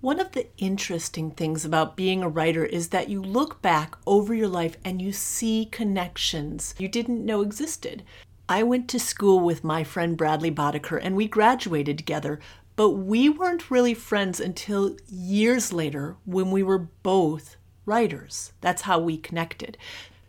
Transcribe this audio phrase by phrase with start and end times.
[0.00, 4.32] One of the interesting things about being a writer is that you look back over
[4.32, 8.02] your life and you see connections you didn't know existed.
[8.48, 12.40] I went to school with my friend Bradley Boddicker and we graduated together,
[12.76, 18.52] but we weren't really friends until years later when we were both writers.
[18.62, 19.76] That's how we connected.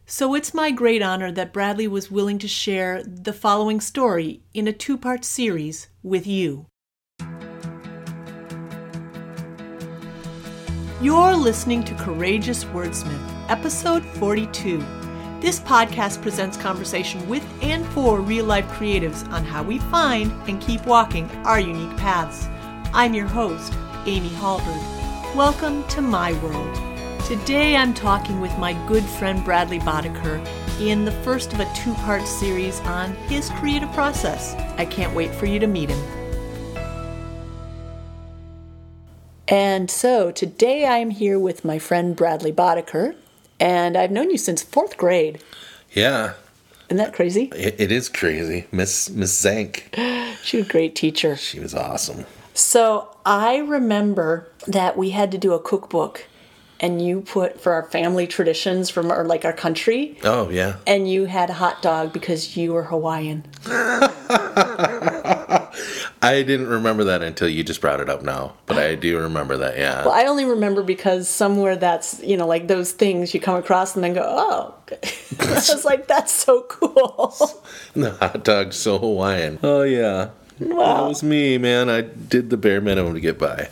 [0.05, 4.67] So it's my great honor that Bradley was willing to share the following story in
[4.67, 6.65] a two part series with you.
[11.01, 14.77] You're listening to Courageous Wordsmith, episode 42.
[15.39, 20.61] This podcast presents conversation with and for real life creatives on how we find and
[20.61, 22.47] keep walking our unique paths.
[22.93, 23.73] I'm your host,
[24.05, 25.35] Amy Hallberg.
[25.35, 26.75] Welcome to my world.
[27.25, 30.45] Today I'm talking with my good friend Bradley Boddicker
[30.79, 34.53] in the first of a two part series on his creative process.
[34.77, 36.20] I can't wait for you to meet him.
[39.51, 43.15] And so today I'm here with my friend Bradley Boddicker,
[43.59, 45.43] and I've known you since fourth grade.
[45.91, 46.35] Yeah.
[46.87, 47.51] Isn't that crazy?
[47.53, 48.67] It, it is crazy.
[48.71, 49.93] Miss Miss Zank.
[50.43, 51.35] She was a great teacher.
[51.35, 52.25] She was awesome.
[52.55, 56.25] So I remember that we had to do a cookbook
[56.81, 60.17] and you put for our family traditions from our like our country.
[60.23, 60.77] Oh yeah.
[60.87, 63.45] And you had a hot dog because you were Hawaiian.
[66.23, 69.57] I didn't remember that until you just brought it up now, but I do remember
[69.57, 69.77] that.
[69.77, 70.03] Yeah.
[70.05, 73.95] Well, I only remember because somewhere that's you know like those things you come across
[73.95, 74.75] and then go, oh,
[75.39, 77.35] I was like, that's so cool.
[77.93, 79.59] the hot dog's so Hawaiian.
[79.61, 80.31] Oh yeah.
[80.59, 80.95] Wow.
[80.95, 81.89] That was me, man.
[81.89, 83.69] I did the bare minimum to get by.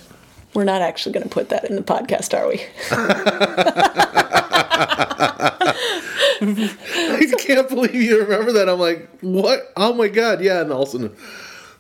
[0.54, 2.62] We're not actually going to put that in the podcast, are we?
[6.42, 8.70] I can't believe you remember that.
[8.70, 9.72] I'm like, what?
[9.76, 10.62] Oh my god, yeah.
[10.62, 11.16] And all of a sudden,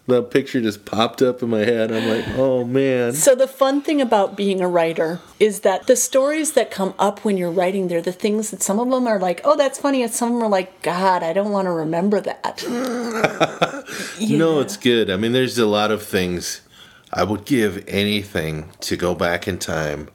[0.07, 1.91] the picture just popped up in my head.
[1.91, 3.13] I'm like, oh man.
[3.13, 7.23] So the fun thing about being a writer is that the stories that come up
[7.23, 10.03] when you're writing, they're the things that some of them are like, oh, that's funny,
[10.03, 13.75] and some of them are like, God, I don't want to remember that.
[14.21, 15.09] No, it's good.
[15.09, 16.61] I mean, there's a lot of things.
[17.11, 20.09] I would give anything to go back in time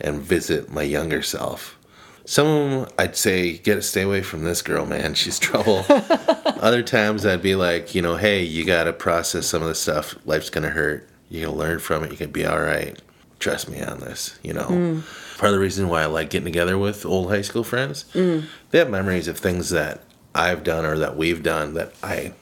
[0.00, 1.76] and visit my younger self.
[2.24, 5.14] Some of them, I'd say, get stay away from this girl, man.
[5.14, 5.84] She's trouble.
[5.88, 9.74] Other times, I'd be like, you know, hey, you got to process some of the
[9.74, 10.14] stuff.
[10.24, 11.08] Life's gonna hurt.
[11.28, 12.10] You can learn from it.
[12.12, 13.00] You can be all right.
[13.38, 14.38] Trust me on this.
[14.42, 15.00] You know, hmm.
[15.38, 18.40] part of the reason why I like getting together with old high school friends, hmm.
[18.70, 20.02] they have memories of things that
[20.34, 22.34] I've done or that we've done that I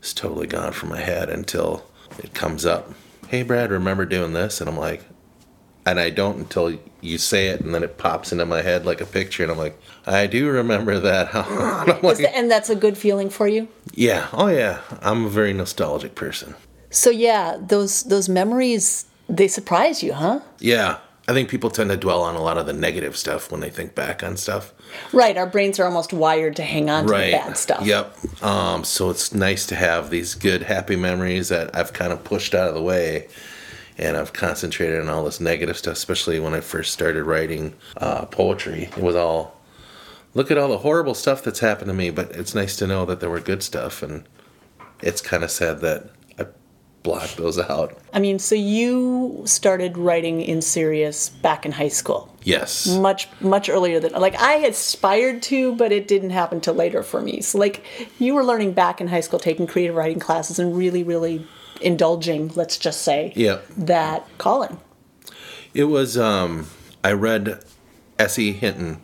[0.00, 1.84] it's totally gone from my head until
[2.22, 2.92] it comes up.
[3.28, 4.60] Hey, Brad, remember doing this?
[4.60, 5.04] And I'm like,
[5.86, 9.00] and I don't until you say it, and then it pops into my head like
[9.00, 11.34] a picture, and I'm like, I do remember that.
[11.90, 13.68] And like, and that's a good feeling for you.
[13.94, 16.54] yeah, oh yeah, I'm a very nostalgic person.
[16.90, 20.40] So yeah, those those memories they surprise you, huh?
[20.58, 20.98] Yeah,
[21.30, 23.70] I think people tend to dwell on a lot of the negative stuff when they
[23.70, 24.72] think back on stuff.
[25.12, 27.86] Right, our brains are almost wired to hang on to the bad stuff.
[27.86, 32.24] yep um, so it's nice to have these good happy memories that i've kind of
[32.24, 33.28] pushed out of the way
[33.98, 38.24] and i've concentrated on all this negative stuff especially when i first started writing uh,
[38.26, 39.60] poetry it was all
[40.34, 43.04] look at all the horrible stuff that's happened to me but it's nice to know
[43.06, 44.24] that there were good stuff and
[45.02, 46.10] it's kind of sad that
[47.00, 51.88] i blocked those out I mean, so you started writing in serious back in high
[51.88, 52.34] school.
[52.42, 57.02] yes much much earlier than like I aspired to, but it didn't happen till later
[57.02, 57.40] for me.
[57.40, 57.84] So like
[58.18, 61.46] you were learning back in high school, taking creative writing classes, and really, really
[61.80, 62.50] indulging.
[62.54, 64.78] Let's just say yeah that calling.
[65.72, 66.66] It was um
[67.04, 67.62] I read
[68.18, 68.52] S.E.
[68.52, 69.00] Hinton,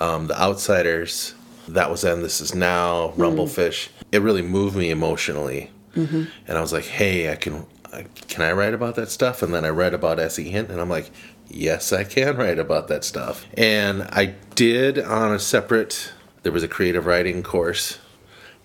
[0.00, 1.34] um, The Outsiders,
[1.68, 3.88] that was then This Is Now, Rumblefish.
[4.10, 5.70] It really moved me emotionally.
[5.94, 6.24] Mm-hmm.
[6.48, 9.42] And I was like, hey, I can I, can I write about that stuff?
[9.42, 10.48] And then I read about S.E.
[10.48, 11.10] Hinton, and I'm like,
[11.48, 13.46] yes, I can write about that stuff.
[13.54, 17.98] And I did on a separate there was a creative writing course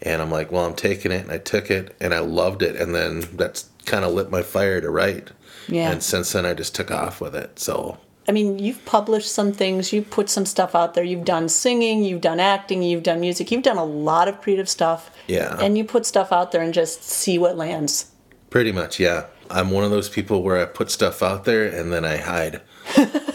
[0.02, 2.76] and I'm like, well, I'm taking it, and I took it, and I loved it,
[2.76, 5.32] and then that's kind of lit my fire to write.
[5.68, 5.92] Yeah.
[5.92, 7.60] And since then, I just took off with it.
[7.60, 11.48] So I mean, you've published some things, you've put some stuff out there, you've done
[11.48, 15.10] singing, you've done acting, you've done music, you've done a lot of creative stuff.
[15.28, 15.58] Yeah.
[15.60, 18.12] And you put stuff out there and just see what lands.
[18.50, 19.26] pretty much, yeah.
[19.50, 22.62] I'm one of those people where I put stuff out there and then I hide,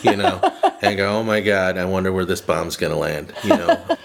[0.02, 0.40] you know,
[0.82, 3.82] and go, oh my God, I wonder where this bomb's going to land, you know.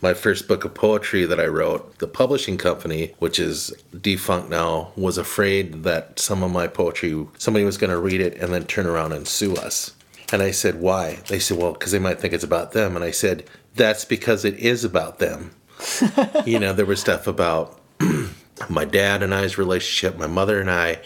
[0.00, 4.92] my first book of poetry that I wrote, the publishing company, which is defunct now,
[4.94, 8.64] was afraid that some of my poetry, somebody was going to read it and then
[8.64, 9.92] turn around and sue us.
[10.32, 11.18] And I said, why?
[11.28, 12.96] They said, well, because they might think it's about them.
[12.96, 13.44] And I said,
[13.74, 15.54] that's because it is about them.
[16.44, 17.80] you know, there was stuff about
[18.68, 20.98] my dad and I's relationship, my mother and I,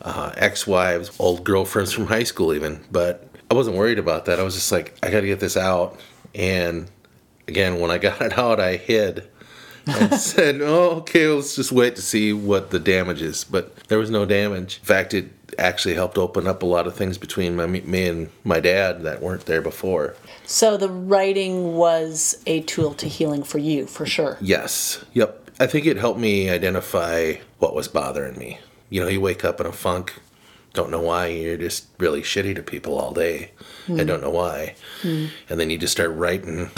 [0.00, 2.84] uh, ex-wives, old girlfriends from high school, even.
[2.90, 4.38] But I wasn't worried about that.
[4.38, 6.00] I was just like, I got to get this out.
[6.34, 6.90] And
[7.46, 9.28] again, when I got it out, I hid.
[9.86, 13.98] I said, "Oh, okay, let's just wait to see what the damage is." But there
[13.98, 14.78] was no damage.
[14.78, 18.30] In fact, it actually helped open up a lot of things between my, me and
[18.44, 20.14] my dad that weren't there before.
[20.46, 24.36] So the writing was a tool to healing for you, for sure.
[24.40, 25.04] Yes.
[25.14, 25.50] Yep.
[25.60, 28.58] I think it helped me identify what was bothering me.
[28.90, 30.14] You know, you wake up in a funk,
[30.72, 33.52] don't know why, you're just really shitty to people all day
[33.86, 33.98] mm.
[33.98, 34.74] and don't know why.
[35.02, 35.30] Mm.
[35.48, 36.70] And then you just start writing,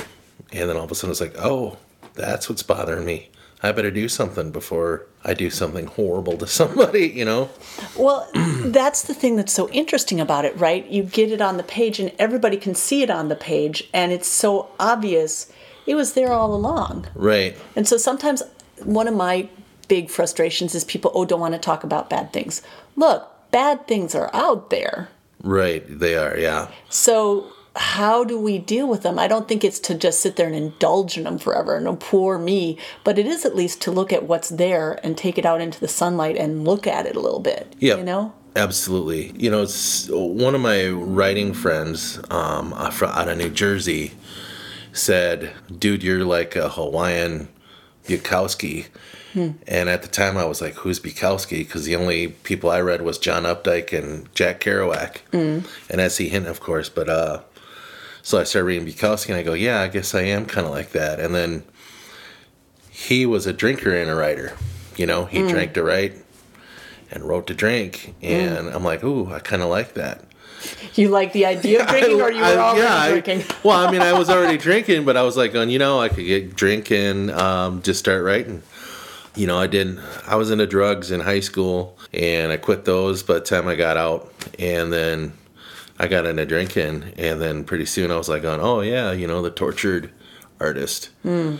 [0.53, 1.79] and then all of a sudden it's like, oh,
[2.17, 3.31] that's what's bothering me.
[3.63, 7.49] I better do something before I do something horrible to somebody, you know?
[7.97, 10.87] Well, that's the thing that's so interesting about it, right?
[10.89, 14.13] You get it on the page and everybody can see it on the page, and
[14.13, 15.51] it's so obvious
[15.87, 17.07] it was there all along.
[17.15, 17.57] Right.
[17.75, 18.43] And so sometimes
[18.85, 19.49] one of my
[19.89, 22.61] big frustrations is people, oh, don't want to talk about bad things.
[22.95, 25.09] Look, bad things are out there.
[25.43, 26.69] Right, they are, yeah.
[26.91, 29.19] So how do we deal with them?
[29.19, 31.79] I don't think it's to just sit there and indulge in them forever.
[31.81, 32.79] No, poor me.
[33.05, 35.81] But it is at least to look at what's there and take it out into
[35.81, 37.75] the sunlight and look at it a little bit.
[37.79, 37.97] Yeah.
[37.97, 38.33] You know?
[38.55, 39.33] Absolutely.
[39.37, 44.13] You know, it's one of my writing friends um, out of New Jersey
[44.93, 47.49] said, dude, you're like a Hawaiian
[48.07, 48.87] Bukowski.
[49.35, 49.51] Hmm.
[49.67, 53.03] And at the time, I was like, "Who's Bukowski?" Because the only people I read
[53.03, 55.67] was John Updike and Jack Kerouac, mm.
[55.91, 56.31] and S.E.
[56.31, 56.89] Hinton, of course.
[56.89, 57.41] But uh,
[58.27, 60.73] so I started reading Bukowski, and I go, yeah, I guess I am kind of
[60.73, 61.21] like that.
[61.21, 61.63] And then
[62.91, 64.57] he was a drinker and a writer.
[64.97, 65.49] You know, he mm.
[65.49, 66.15] drank to write
[67.13, 68.75] and wrote to drink, and mm.
[68.75, 70.25] I'm like, ooh, I kind of like that.
[70.97, 73.43] You like the idea of drinking, I, or you were I, already yeah, drinking?
[73.43, 76.01] I, well, I mean, I was already drinking, but I was like, on, you know,
[76.01, 78.61] I could get drinking, um, just start writing.
[79.37, 83.23] You know, I didn't, I was into drugs in high school, and I quit those
[83.23, 85.33] by the time I got out, and then
[85.99, 89.27] I got into drinking, and then pretty soon I was like, on, oh yeah, you
[89.27, 90.13] know, the tortured
[90.61, 91.59] artist mm.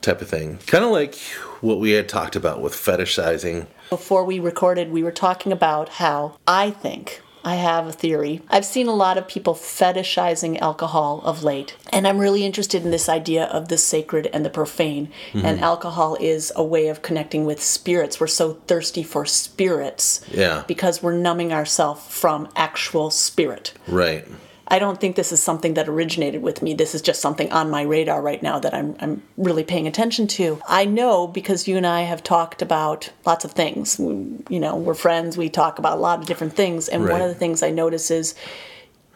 [0.00, 0.58] type of thing.
[0.66, 1.16] Kind of like
[1.60, 3.66] what we had talked about with fetishizing.
[3.90, 8.42] Before we recorded, we were talking about how I think I have a theory.
[8.50, 12.90] I've seen a lot of people fetishizing alcohol of late, and I'm really interested in
[12.90, 15.12] this idea of the sacred and the profane.
[15.32, 15.46] Mm-hmm.
[15.46, 18.18] And alcohol is a way of connecting with spirits.
[18.18, 20.64] We're so thirsty for spirits yeah.
[20.66, 23.72] because we're numbing ourselves from actual spirit.
[23.86, 24.26] Right.
[24.68, 26.74] I don't think this is something that originated with me.
[26.74, 30.26] This is just something on my radar right now that I'm, I'm really paying attention
[30.28, 30.60] to.
[30.66, 34.00] I know because you and I have talked about lots of things.
[34.00, 36.88] You know, we're friends, we talk about a lot of different things.
[36.88, 37.12] And right.
[37.12, 38.34] one of the things I notice is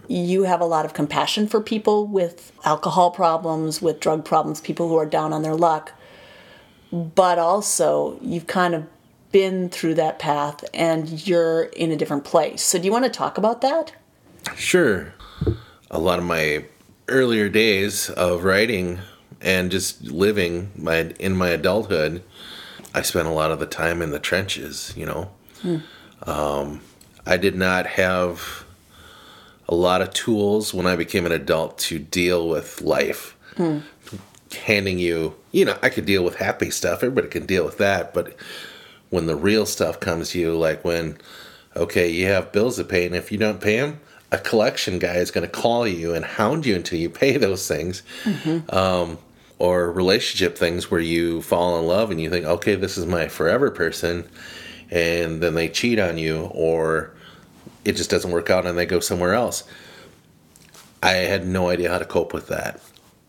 [0.06, 4.88] you have a lot of compassion for people with alcohol problems, with drug problems, people
[4.88, 5.92] who are down on their luck.
[6.92, 8.84] But also, you've kind of
[9.32, 12.62] been through that path and you're in a different place.
[12.62, 13.92] So, do you want to talk about that?
[14.56, 15.12] Sure
[15.90, 16.64] a lot of my
[17.08, 19.00] earlier days of writing
[19.40, 22.22] and just living my in my adulthood,
[22.94, 24.92] I spent a lot of the time in the trenches.
[24.96, 25.30] You know,
[25.62, 25.76] hmm.
[26.22, 26.80] um,
[27.26, 28.64] I did not have
[29.68, 33.36] a lot of tools when I became an adult to deal with life.
[33.56, 33.78] Hmm.
[34.64, 37.04] Handing you, you know, I could deal with happy stuff.
[37.04, 38.34] Everybody can deal with that, but
[39.10, 41.18] when the real stuff comes to you, like when,
[41.76, 44.00] okay, you have bills to pay, and if you don't pay them,
[44.32, 47.66] a collection guy is going to call you and hound you until you pay those
[47.66, 48.02] things.
[48.24, 48.74] Mm-hmm.
[48.74, 49.18] Um,
[49.58, 53.28] or relationship things where you fall in love and you think, okay, this is my
[53.28, 54.26] forever person,
[54.90, 57.12] and then they cheat on you, or
[57.84, 59.64] it just doesn't work out and they go somewhere else.
[61.02, 62.80] I had no idea how to cope with that.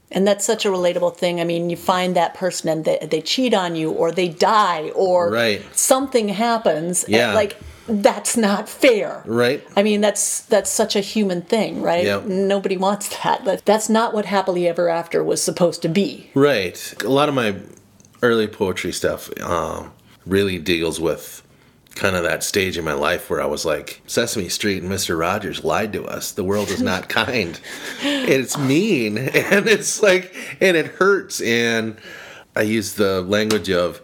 [0.10, 1.42] And that's such a relatable thing.
[1.42, 4.90] I mean, you find that person and they, they cheat on you, or they die,
[4.96, 5.62] or right.
[5.76, 7.04] something happens.
[7.10, 7.34] Yeah.
[7.34, 7.58] like
[7.88, 9.24] that's not fair.
[9.26, 9.66] Right.
[9.76, 12.06] I mean, that's that's such a human thing, right?
[12.06, 12.26] Yep.
[12.26, 13.44] Nobody wants that.
[13.44, 16.30] But that's not what happily ever after was supposed to be.
[16.34, 16.94] Right.
[17.04, 17.56] A lot of my
[18.22, 19.92] early poetry stuff um,
[20.26, 21.42] really deals with
[21.96, 25.20] kind of that stage in my life where I was like, Sesame Street and Mr.
[25.20, 26.32] Rogers lied to us.
[26.32, 27.60] The world is not kind.
[28.02, 29.18] it's mean.
[29.52, 31.42] And it's like, and it hurts.
[31.42, 31.98] And
[32.56, 34.02] I use the language of,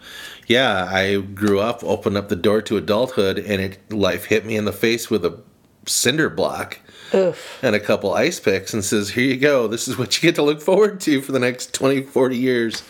[0.47, 4.55] yeah, I grew up, opened up the door to adulthood, and it life hit me
[4.55, 5.39] in the face with a
[5.85, 6.79] cinder block
[7.13, 7.59] Oof.
[7.61, 9.67] and a couple ice picks and says, Here you go.
[9.67, 12.83] This is what you get to look forward to for the next 20, 40 years.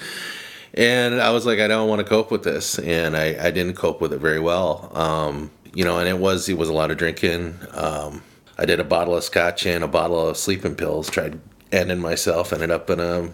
[0.74, 2.78] And I was like, I don't want to cope with this.
[2.78, 4.92] And I, I didn't cope with it very well.
[4.96, 7.60] Um, you know, and it was it was a lot of drinking.
[7.72, 8.24] Um,
[8.58, 11.40] I did a bottle of scotch and a bottle of sleeping pills, tried
[11.72, 13.30] ending myself, ended up in a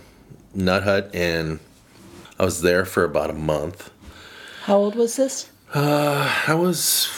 [0.54, 1.60] nut hut, and
[2.38, 3.92] I was there for about a month.
[4.64, 5.50] How old was this?
[5.74, 7.10] Uh, I was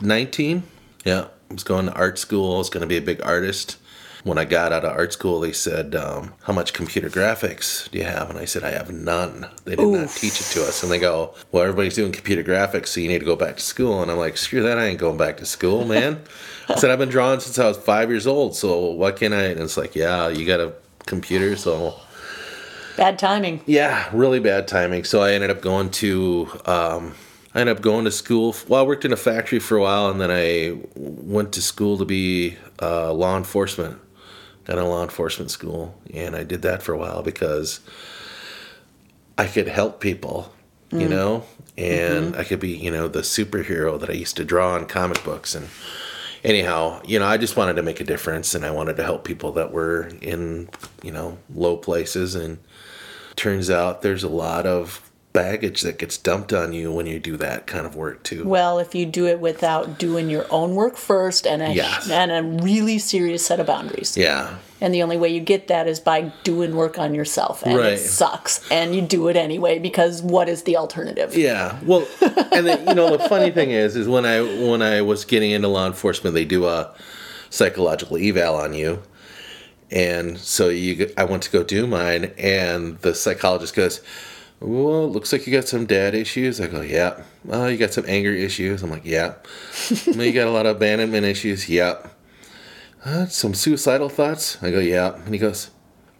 [0.00, 0.62] 19.
[1.04, 2.54] Yeah, I was going to art school.
[2.54, 3.76] I was going to be a big artist.
[4.22, 7.98] When I got out of art school, they said, um, How much computer graphics do
[7.98, 8.30] you have?
[8.30, 9.48] And I said, I have none.
[9.64, 10.84] They did not teach it to us.
[10.84, 13.62] And they go, Well, everybody's doing computer graphics, so you need to go back to
[13.64, 14.00] school.
[14.00, 14.78] And I'm like, Screw that.
[14.78, 16.22] I ain't going back to school, man.
[16.68, 19.46] I said, I've been drawing since I was five years old, so why can't I?
[19.46, 20.72] And it's like, Yeah, you got a
[21.06, 21.96] computer, so
[22.96, 23.62] Bad timing.
[23.66, 25.04] yeah, really bad timing.
[25.04, 27.14] So I ended up going to um,
[27.54, 28.54] I ended up going to school.
[28.66, 31.98] Well, I worked in a factory for a while, and then I went to school
[31.98, 33.98] to be uh, law enforcement.
[34.64, 37.80] Got a law enforcement school, and I did that for a while because
[39.36, 40.54] I could help people,
[40.92, 41.44] you know,
[41.76, 45.24] and I could be, you know, the superhero that I used to draw in comic
[45.24, 45.54] books.
[45.56, 45.68] And
[46.44, 49.24] anyhow, you know, I just wanted to make a difference, and I wanted to help
[49.24, 50.68] people that were in,
[51.02, 52.34] you know, low places.
[52.36, 52.58] And
[53.36, 57.38] turns out there's a lot of baggage that gets dumped on you when you do
[57.38, 58.44] that kind of work too.
[58.46, 62.10] Well, if you do it without doing your own work first and a, Yes.
[62.10, 64.14] and a really serious set of boundaries.
[64.16, 64.56] yeah.
[64.82, 67.62] And the only way you get that is by doing work on yourself.
[67.62, 67.92] And Right.
[67.94, 68.60] it sucks.
[68.70, 71.34] And you do it anyway because what is the alternative?
[71.34, 71.78] Yeah.
[71.82, 75.24] Well, and then, you know the funny thing is, is when I when I was
[75.24, 76.90] getting into law enforcement, they do a
[77.48, 79.02] psychological eval on you,
[79.92, 84.00] and so you I went to go do mine, and the psychologist goes,
[84.60, 88.04] "Well, looks like you got some dad issues." I go, "Yeah." Oh, you got some
[88.08, 88.82] anger issues.
[88.82, 89.34] I'm like, "Yeah."
[90.06, 91.68] well, you got a lot of abandonment issues.
[91.68, 92.10] Yep.
[93.04, 94.56] Uh, some suicidal thoughts.
[94.62, 95.70] I go, "Yeah." And he goes.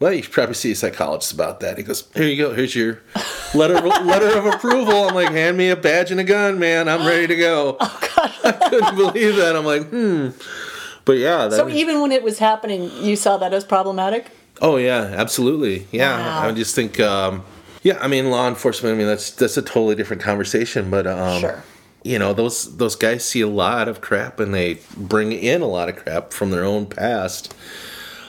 [0.01, 1.79] Well, you should probably see a psychologist about that.
[1.79, 2.53] He goes, "Here you go.
[2.53, 3.03] Here's your
[3.55, 3.75] letter
[4.05, 6.89] letter of approval." I'm like, "Hand me a badge and a gun, man.
[6.89, 8.33] I'm ready to go." Oh God!
[8.45, 9.55] I couldn't believe that.
[9.55, 10.31] I'm like, "Hmm."
[11.05, 14.27] But yeah, that So was- even when it was happening, you saw that as problematic?
[14.61, 15.87] Oh yeah, absolutely.
[15.91, 16.49] Yeah, Wow.
[16.49, 17.01] I just think.
[17.01, 17.43] Um,
[17.83, 18.95] yeah, I mean, law enforcement.
[18.95, 20.89] I mean, that's that's a totally different conversation.
[20.91, 21.65] But um, Sure.
[22.05, 25.67] you know, those those guys see a lot of crap, and they bring in a
[25.67, 27.53] lot of crap from their own past.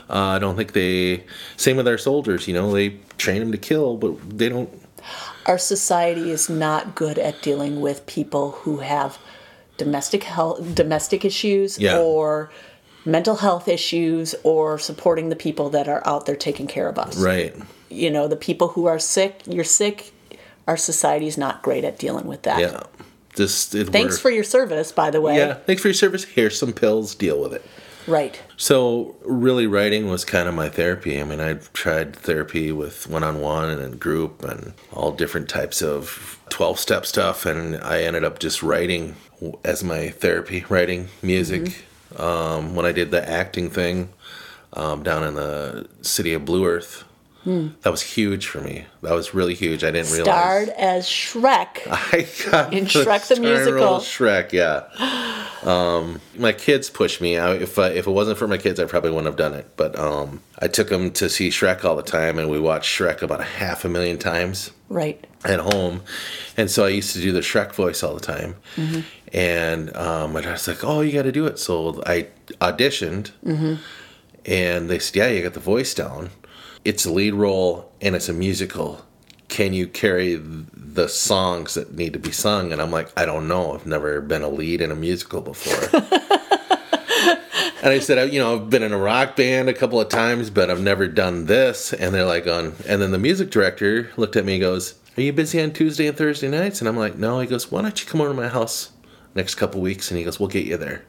[0.09, 1.23] Uh, I don't think they.
[1.57, 2.47] Same with our soldiers.
[2.47, 4.69] You know, they train them to kill, but they don't.
[5.45, 9.17] Our society is not good at dealing with people who have
[9.83, 11.97] domestic health, domestic issues Yeah.
[11.99, 12.49] or
[13.05, 17.17] mental health issues or supporting the people that are out there taking care of us.
[17.17, 17.53] Right.
[17.89, 20.11] You know, the people who are sick, you're sick,
[20.67, 22.59] our society is not great at dealing with that.
[22.59, 22.83] Yeah.
[23.35, 25.35] Just it, Thanks we're- for your service, by the way.
[25.37, 25.55] Yeah.
[25.55, 26.23] Thanks for your service.
[26.23, 27.15] Here's some pills.
[27.15, 27.63] Deal with it.
[28.07, 28.41] Right.
[28.57, 31.19] So really, writing was kind of my therapy.
[31.19, 36.39] I mean, I tried therapy with one-on-one and in group and all different types of
[36.49, 39.15] twelve-step stuff, and I ended up just writing
[39.63, 41.85] as my therapy, writing music.
[42.17, 44.09] Um, when I did the acting thing
[44.73, 47.03] um, down in the city of Blue Earth,
[47.45, 48.85] that was huge for me.
[49.01, 49.83] That was really huge.
[49.83, 50.25] I didn't realize.
[50.25, 51.81] Starred as Shrek.
[51.91, 53.97] I got In Shrek the starring musical.
[53.97, 55.39] Shrek, yeah.
[55.67, 57.37] Um, my kids pushed me.
[57.37, 59.67] I, if I, if it wasn't for my kids, I probably wouldn't have done it.
[59.77, 63.21] But um, I took them to see Shrek all the time, and we watched Shrek
[63.21, 65.25] about a half a million times Right.
[65.45, 66.01] at home.
[66.57, 68.55] And so I used to do the Shrek voice all the time.
[68.75, 68.99] Mm-hmm.
[69.35, 72.27] And um, my dad's like, "Oh, you got to do it." So I
[72.61, 73.75] auditioned, Mm-hmm.
[74.45, 76.29] and they said, "Yeah, you got the voice down.
[76.85, 79.05] It's a lead role, and it's a musical.
[79.47, 83.47] Can you carry the songs that need to be sung?" And I'm like, "I don't
[83.47, 83.73] know.
[83.73, 86.01] I've never been a lead in a musical before."
[87.83, 90.49] And I said, you know, I've been in a rock band a couple of times,
[90.49, 91.91] but I've never done this.
[91.91, 92.75] And they're like, on.
[92.87, 96.07] And then the music director looked at me and goes, Are you busy on Tuesday
[96.07, 96.79] and Thursday nights?
[96.79, 97.41] And I'm like, No.
[97.41, 98.92] He goes, Why don't you come over to my house
[99.35, 100.09] next couple weeks?
[100.11, 101.03] And he goes, We'll get you there.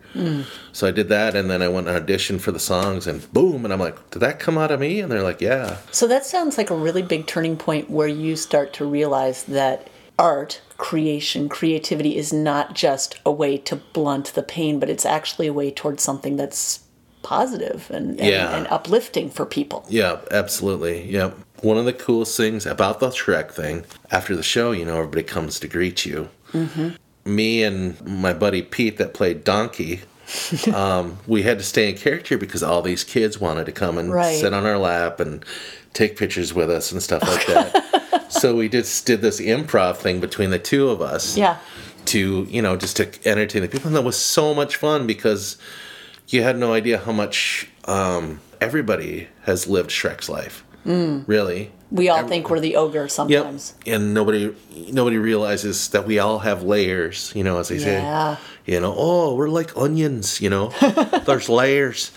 [0.72, 1.34] So I did that.
[1.34, 3.64] And then I went and auditioned for the songs, and boom.
[3.64, 5.00] And I'm like, Did that come out of me?
[5.00, 5.78] And they're like, Yeah.
[5.90, 9.88] So that sounds like a really big turning point where you start to realize that
[10.18, 15.48] art, creation, creativity is not just a way to blunt the pain, but it's actually
[15.48, 16.80] a way towards something that's
[17.24, 18.54] positive and, and, Yeah.
[18.56, 19.84] and uplifting for people.
[19.88, 21.10] Yeah, absolutely.
[21.10, 21.30] yeah
[21.62, 25.22] One of the coolest things about the Shrek thing, after the show, you know, everybody
[25.24, 26.28] comes to greet you.
[26.52, 26.90] Mm-hmm.
[27.24, 30.02] Me and my buddy Pete, that played Donkey,
[30.74, 34.12] um, we had to stay in character because all these kids wanted to come and
[34.12, 34.38] Right.
[34.38, 35.44] sit on our lap and
[35.92, 38.26] take pictures with us and stuff like that.
[38.32, 41.58] so we just did this improv thing between the two of us Yeah.
[42.06, 45.56] to you know just to entertain the people and that was so much fun because
[46.28, 51.70] you had no idea how much um, everybody has lived shrek's life really.
[51.90, 53.10] We all think we're the ogre yep.
[53.10, 53.74] Sometimes.
[53.86, 54.52] and nobody
[54.90, 58.36] nobody realizes that we all have layers you know as they Yeah.
[58.36, 60.70] say you know oh we're like onions you know.
[61.26, 62.10] There's layers.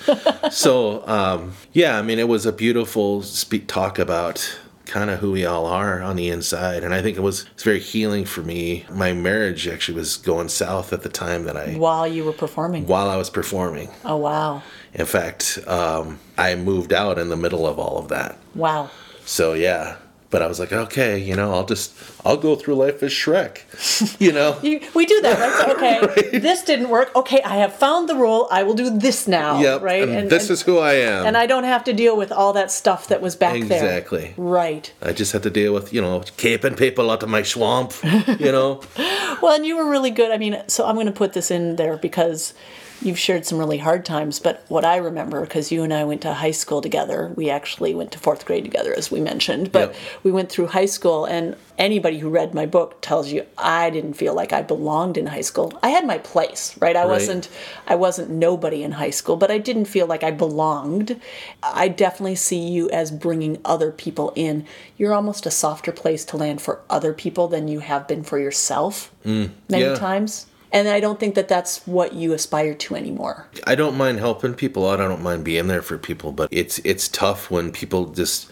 [0.52, 4.58] So um, yeah i mean it was a beautiful speak talk about
[4.88, 6.84] kind of who we all are on the inside.
[6.84, 8.86] And I think it was it's very healing for me.
[8.92, 12.88] My marriage actually was going south at the time that I While you were performing.
[12.88, 13.90] while I was performing.
[14.06, 14.64] Oh, wow.
[14.94, 18.38] In fact, um, I moved out in the middle of all of that.
[18.56, 18.90] Wow.
[19.26, 19.98] So yeah,
[20.30, 21.94] but I was like, okay, you know, I'll just
[22.26, 24.60] I'll go through life as Shrek, you know.
[24.62, 25.66] You, we do that, right?
[25.66, 27.16] So, okay, this didn't work.
[27.16, 28.48] Okay, I have found the rule.
[28.52, 29.82] I will do this now, Yep.
[29.82, 30.08] right?
[30.08, 31.26] And, this is who I am.
[31.26, 33.84] and I don't have to deal with all that stuff that was back there.
[33.84, 34.34] Exactly.
[34.38, 34.92] Right.
[35.02, 37.94] I just had to deal with, you know, keeping people out of my swamp,
[38.40, 38.82] you know.
[39.40, 40.32] Well, and you were really good.
[40.32, 42.56] I mean, so I'm going to put this in there because
[43.02, 44.40] you've shared some really hard times.
[44.40, 47.94] But what I remember, because you and I went to high school together, we actually
[47.94, 49.72] went to fourth grade together, as we mentioned.
[49.72, 49.96] But Yep.
[50.24, 54.14] we went through high school, and anybody who read my book tells you I didn't
[54.14, 55.74] feel like I belonged in high school.
[55.84, 56.96] I had my place, right?
[56.96, 57.50] I wasn't,
[57.88, 61.20] I wasn't nobody in high school, but I didn't feel like I belonged.
[61.62, 64.66] I definitely see you as bringing other people in.
[64.98, 68.40] You're almost a softer place to land for other people than you have been for
[68.40, 69.52] yourself mm.
[69.70, 69.96] many yeah.
[69.96, 70.48] times.
[70.72, 73.48] And I don't think that that's what you aspire to anymore.
[73.66, 75.00] I don't mind helping people out.
[75.00, 78.50] I don't mind being there for people, but it's it's tough when people just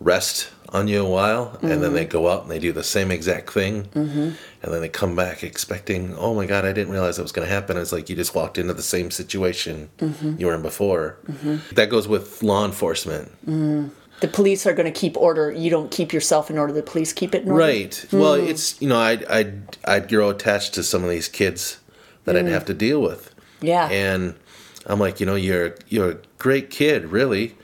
[0.00, 2.10] rest on you a while and then they mm-hmm.
[2.10, 4.18] go out and they do the same exact thing mm-hmm.
[4.18, 7.46] and then they come back expecting oh my god i didn't realize that was going
[7.46, 7.76] to happen.
[7.76, 10.34] It's like you just walked into the same situation mm-hmm.
[10.38, 11.18] you were in before.
[11.26, 11.74] Mm-hmm.
[11.74, 13.32] That goes with law enforcement
[14.20, 15.50] The police are going to keep order.
[15.52, 16.72] You don't keep yourself in order.
[16.72, 17.64] The police keep it in order.
[17.64, 18.06] Right.
[18.12, 18.46] Well, hmm.
[18.48, 21.78] it's you know I'd I'd I'd grow attached to some of these kids
[22.24, 22.50] that I'd hmm.
[22.52, 23.88] have to deal with, Yeah.
[23.88, 24.34] and
[24.86, 27.56] I'm like, you know, you're you're a great kid, really,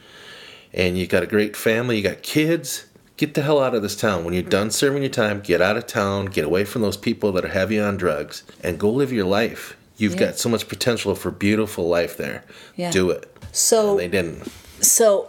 [0.73, 2.87] and you got a great family, you got kids.
[3.17, 4.25] Get the hell out of this town.
[4.25, 7.31] When you're done serving your time, get out of town, get away from those people
[7.33, 9.77] that are heavy on drugs, and go live your life.
[9.97, 10.27] You've Yeah.
[10.27, 12.43] got so much potential for beautiful life there.
[12.75, 12.91] Yeah.
[12.91, 13.31] Do it.
[13.53, 14.51] so And they didn't.
[14.81, 15.29] So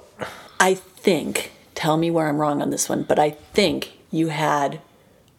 [0.59, 4.81] I think, tell me where I'm wrong on this one, but I think you had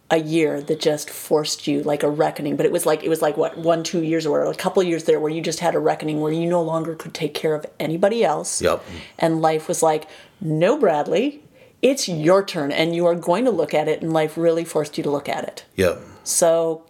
[0.09, 2.55] a year that just forced you like a reckoning.
[2.57, 5.05] But it was like, it was like what, one, two years or a couple years
[5.05, 7.67] there where you just had a reckoning where you no longer could take care of
[7.81, 8.63] anybody else.
[8.63, 8.85] Yep.
[9.19, 10.09] And life was like,
[10.41, 11.43] no, Bradley,
[11.83, 14.01] it's your turn and you are going to look at it.
[14.01, 15.65] And life really forced you to look at it.
[15.75, 16.01] Yep.
[16.23, 16.85] So,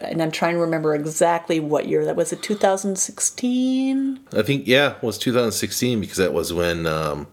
[0.00, 2.32] and I'm trying to remember exactly what year that was.
[2.32, 4.20] It 2016.
[4.32, 7.26] I think yeah, it was 2016 because that was when um,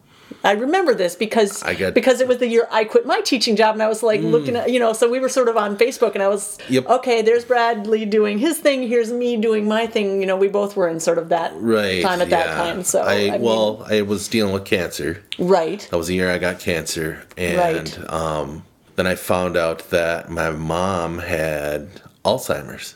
[0.44, 3.56] I remember this because I got- because it was the year I quit my teaching
[3.58, 5.78] job and I was like looking at you know so we were sort of on
[5.78, 6.88] Facebook and I was Yep.
[6.90, 10.78] okay there's Bradley doing his thing here's me doing my thing you know we both
[10.78, 13.86] were in sort of that right time at that time so I, I mean, well
[13.90, 15.22] I was dealing with cancer.
[15.38, 18.12] right That was the year I got cancer, and Right.
[18.14, 18.64] um,
[18.96, 21.90] then I found out that my mom had
[22.24, 22.96] Alzheimer's.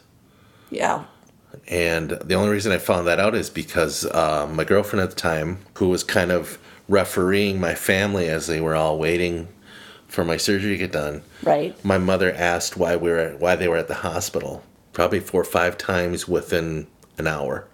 [0.70, 1.04] yeah
[1.68, 5.16] And the only reason I found that out is because um, my girlfriend at the
[5.16, 6.58] time, who was kind of
[6.90, 9.48] refereeing my family as they were all waiting
[10.08, 13.56] for my surgery to get done, right my mother asked why we were at, why
[13.56, 14.64] they were at the hospital.
[14.92, 16.86] Probably four or five times within
[17.18, 17.68] an hour.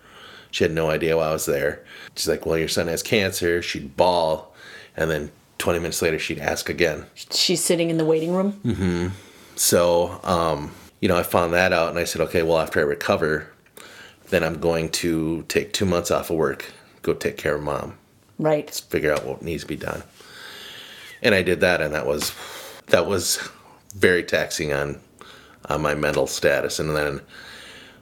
[0.51, 1.83] She had no idea why I was there.
[2.15, 4.55] She's like, "Well, your son has cancer." She'd bawl,
[4.95, 7.05] and then 20 minutes later, she'd ask again.
[7.31, 9.07] she's sitting in the waiting room Mm-hmm.
[9.57, 12.83] So, um, you know, I found that out, and I said, "Okay, well, after I
[12.83, 13.51] recover,
[14.29, 17.97] then I'm going to take two months off of work, go take care of mom."
[18.39, 20.01] Right Let's figure out what needs to be done.
[21.21, 22.33] And I did that, and that was
[22.87, 23.37] that was
[23.93, 24.99] very taxing on
[25.67, 26.79] on my mental status.
[26.79, 27.21] And then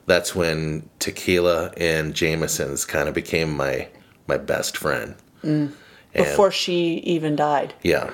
[0.06, 3.88] that's when tequila and Jameson's kind of became my
[4.26, 5.14] my best friend.
[5.44, 5.72] Mm.
[6.14, 8.10] And- before she even died yeah,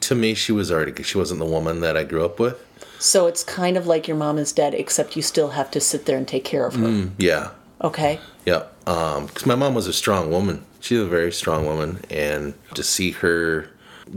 [0.00, 2.58] to me, she was already she wasn't the woman that I grew up with.
[2.98, 6.06] so it's kind of like your mom is dead except you still have to sit
[6.06, 7.50] there and take care of her mm, Yeah,
[7.84, 8.64] okay yeah.
[8.84, 10.66] Because my mom was a strong woman.
[10.80, 13.70] She's a very strong woman, and to see her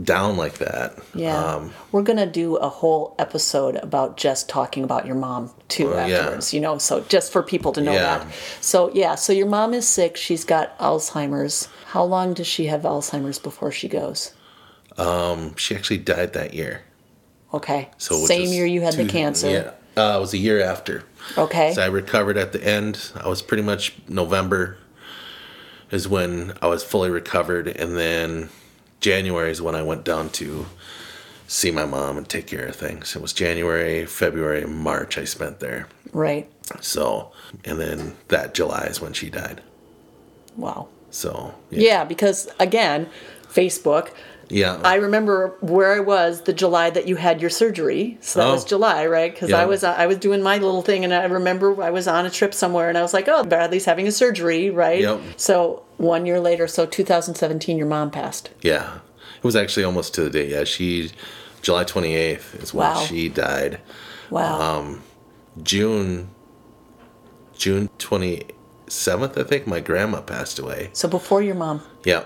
[0.04, 1.34] down like that, Yeah.
[1.54, 5.88] um, We're going to do a whole episode about just talking about your mom too
[5.88, 6.16] Well, yeah.
[6.18, 8.18] afterwards, you know, so just for people to know Yeah.
[8.18, 8.26] that.
[8.60, 10.18] So, yeah, so your mom is sick.
[10.18, 11.68] She's got Alzheimer's.
[11.86, 14.32] How long does she have Alzheimer's before she goes?
[14.98, 16.82] Um, she actually died that year.
[17.54, 17.88] Okay.
[17.96, 19.48] So Same year you had the cancer.
[19.48, 21.04] Yeah, uh, it was a year after.
[21.36, 21.72] Okay.
[21.74, 23.12] So I recovered at the end.
[23.16, 24.78] I was pretty much November
[25.90, 28.50] is when I was fully recovered, and then
[29.00, 30.66] January is when I went down to
[31.46, 33.16] see my mom and take care of things.
[33.16, 35.88] It was January, February, March I spent there.
[36.12, 36.50] Right.
[36.80, 37.32] So,
[37.64, 39.62] and then that July is when she died.
[40.56, 40.88] Wow.
[41.10, 43.08] So Yeah, because again,
[43.48, 44.10] Facebook.
[44.48, 48.18] Yeah, I remember where I was the July that you had your surgery.
[48.20, 48.52] So that Oh.
[48.52, 49.32] was July, right?
[49.32, 49.60] Because Yeah.
[49.62, 52.30] I was I was doing my little thing, and I remember I was on a
[52.30, 55.20] trip somewhere, and I was like, "Oh, Bradley's having a surgery, right?" Yep.
[55.36, 58.50] So one year later, so 2017, your mom passed.
[58.62, 58.98] yeah,
[59.38, 60.48] It was actually almost to the day.
[60.48, 61.10] Yeah, she
[61.62, 63.00] July 28th is when Wow.
[63.00, 63.78] she died.
[64.30, 64.60] Wow.
[64.60, 65.02] Um,
[65.62, 66.28] June
[67.56, 67.88] June
[68.88, 70.90] 27th, I think, my grandma passed away.
[70.92, 71.82] so before your mom.
[72.04, 72.24] Yeah,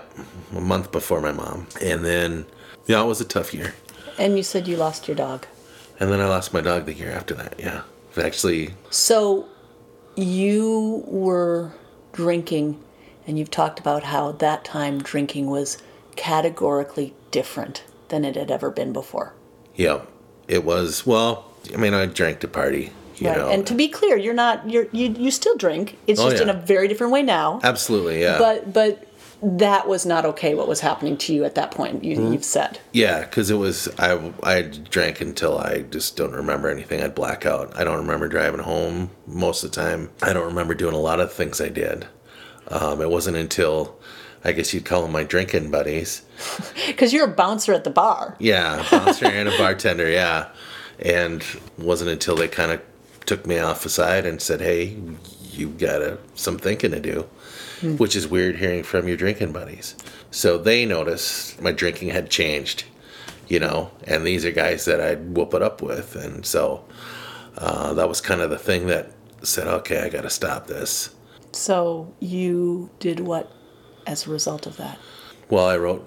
[0.55, 1.67] a month before my mom.
[1.81, 2.45] And then,
[2.85, 3.73] yeah, it was a tough year.
[4.17, 5.45] And you said you lost your dog.
[5.99, 7.55] And then I lost my dog the year after that.
[7.59, 7.81] Yeah,
[8.17, 9.47] actually, So
[10.15, 11.73] you were
[12.11, 12.81] drinking,
[13.27, 15.77] and you've talked about how that time drinking was
[16.15, 19.33] categorically different than it had ever been before.
[19.75, 20.01] yeah,
[20.47, 21.05] it was.
[21.07, 22.91] Well, I mean, I drank to party.
[23.17, 23.37] You right.
[23.37, 25.97] know, And to be clear, you're not you're you you still drink.
[26.07, 27.59] It's Oh, just in a very different way now.
[27.63, 28.37] absolutely, yeah.
[28.39, 29.07] But but
[29.41, 32.01] that was not okay what was happening to you at that point.
[32.03, 32.31] You, Mm-hmm.
[32.33, 32.79] You've said.
[32.93, 37.01] Yeah, because it was I I drank until I just don't remember anything.
[37.03, 37.75] I'd black out.
[37.77, 40.11] I don't remember driving home most of the time.
[40.21, 42.07] I don't remember doing a lot of things I did.
[42.69, 43.99] Um, it wasn't until
[44.45, 46.21] I guess you'd call them my drinking buddies.
[46.87, 48.35] Because you're a bouncer at the bar.
[48.39, 50.09] Yeah, bouncer and a bartender.
[50.09, 50.49] Yeah,
[50.99, 51.43] and
[51.77, 52.81] wasn't until they kind of
[53.25, 54.97] took me off aside and said, "Hey,
[55.51, 57.25] you got to some thinking to do,"
[57.97, 59.95] which is weird hearing from your drinking buddies.
[60.31, 62.85] So they noticed my drinking had changed,
[63.47, 66.83] you know, and these are guys that I'd whoop it up with, and so
[67.57, 69.11] uh, that was kind of the thing that
[69.43, 71.13] said, "Okay, I got to stop this."
[71.51, 73.51] So you did what
[74.07, 74.97] as a result of that?
[75.49, 76.05] Well, I wrote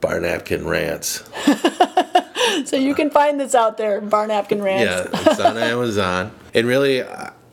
[0.00, 1.28] bar napkin rants.
[2.64, 5.10] So you can find this out there, Bar Napkin Rants.
[5.12, 6.32] Yeah, it's on Amazon.
[6.54, 7.02] And really,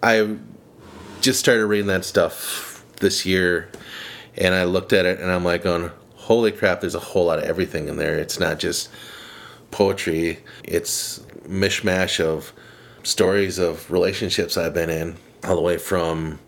[0.02, 0.38] I-
[1.22, 3.70] just started reading that stuff this year,
[4.36, 7.40] and I looked at it and I'm like, going, holy crap, there's a whole lot
[7.40, 8.18] of everything in there.
[8.18, 8.90] It's not just
[9.72, 12.52] poetry, it's mishmash of
[13.04, 16.40] stories of relationships I've been in, all the way from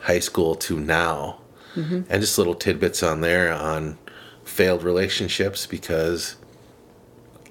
[0.00, 1.38] high school to now.
[1.76, 2.02] Mm-hmm.
[2.08, 3.96] And just little tidbits on there on
[4.44, 6.36] failed relationships because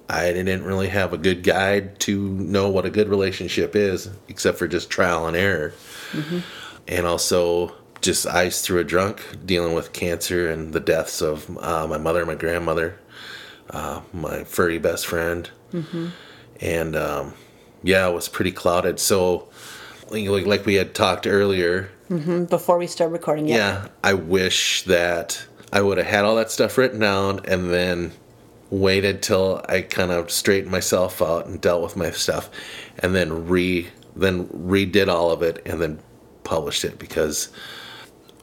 [0.09, 4.57] I didn't really have a good guide to know what a good relationship is, except
[4.59, 5.73] for just trial and error.
[6.87, 11.87] And also just ice through a drunk, dealing with cancer and the deaths of uh,
[11.87, 12.99] my mother, my grandmother,
[13.71, 15.49] uh, my furry best friend.
[16.61, 17.33] And um,
[17.83, 18.99] yeah, it was pretty clouded.
[18.99, 19.49] So,
[20.11, 21.89] like, like we had talked earlier,
[22.45, 23.55] Before we start recording, yeah.
[23.55, 28.11] yeah, I wish that I would have had all that stuff written down and then
[28.69, 32.49] waited till I kind of straightened myself out and dealt with my stuff,
[32.99, 35.99] and then re then redid all of it and then
[36.43, 37.49] published it because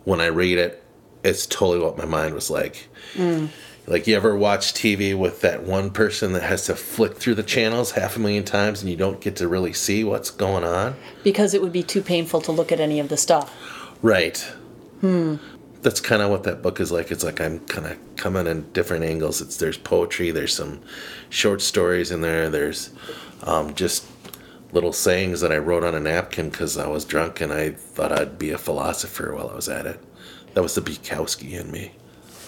[0.04, 0.82] when I read it,
[1.24, 2.88] it's totally what my mind was like.
[3.86, 7.42] Like you ever watch TV with that one person that has to flick through the
[7.42, 10.94] channels half a million times and you don't get to really see what's going on?
[11.24, 13.52] Because it would be too painful to look at any of the stuff.
[14.00, 14.38] Right.
[15.00, 15.36] Hmm.
[15.82, 17.10] That's kind of what that book is like.
[17.10, 19.40] It's like I'm kind of coming in different angles.
[19.40, 20.80] It's there's poetry, there's some
[21.28, 22.90] short stories in there, there's
[23.42, 24.06] um, just
[24.72, 28.12] little sayings that I wrote on a napkin because I was drunk and I thought
[28.12, 30.00] I'd be a philosopher while I was at it.
[30.54, 31.92] That was the Bukowski in me.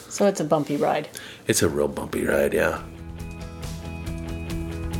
[0.08, 1.08] So it's a bumpy ride.
[1.48, 2.82] It's a real bumpy ride, yeah.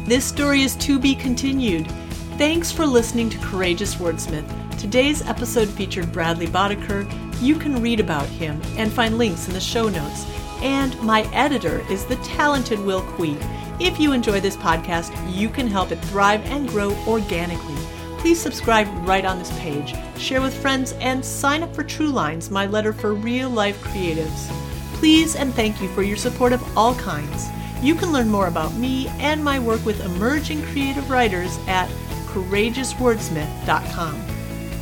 [0.07, 1.91] This story is to be continued.
[2.37, 4.79] Thanks for listening to Courageous Wordsmith.
[4.79, 7.09] Today's episode featured Bradley Boddicker.
[7.41, 10.27] You can read about him and find links in the show notes.
[10.63, 13.37] And my editor is the talented Will Quee.
[13.81, 17.75] If you enjoy this podcast, you can help it thrive and grow organically.
[18.19, 22.51] Please subscribe right on this page, share with friends, and sign up for True Lines,
[22.51, 24.49] my letter for real life creatives.
[24.95, 27.49] Please and thank you for your support of all kinds.
[27.83, 31.91] You can learn more about me and my work with emerging creative writers at
[32.29, 34.25] courageouswordsmith.com.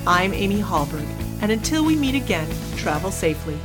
[0.07, 1.09] I'm Amy Hallberg,
[1.43, 3.59] and until we meet again, travel safely.